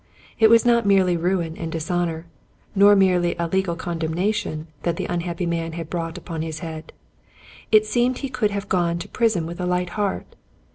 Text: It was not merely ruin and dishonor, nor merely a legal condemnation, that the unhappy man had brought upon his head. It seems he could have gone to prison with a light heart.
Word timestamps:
It 0.39 0.49
was 0.49 0.65
not 0.65 0.87
merely 0.87 1.15
ruin 1.15 1.55
and 1.57 1.71
dishonor, 1.71 2.25
nor 2.73 2.95
merely 2.95 3.35
a 3.37 3.45
legal 3.47 3.75
condemnation, 3.75 4.65
that 4.81 4.95
the 4.95 5.05
unhappy 5.05 5.45
man 5.45 5.73
had 5.73 5.91
brought 5.91 6.17
upon 6.17 6.41
his 6.41 6.57
head. 6.65 6.91
It 7.71 7.85
seems 7.85 8.21
he 8.21 8.27
could 8.29 8.49
have 8.49 8.67
gone 8.67 8.97
to 8.97 9.07
prison 9.07 9.45
with 9.45 9.59
a 9.61 9.67
light 9.67 9.89
heart. 9.89 10.35